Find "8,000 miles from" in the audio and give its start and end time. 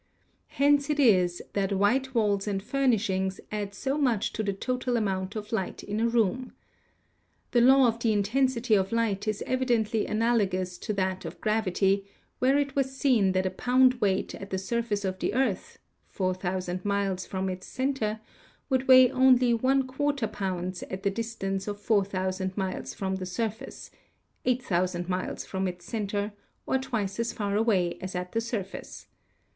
24.45-25.67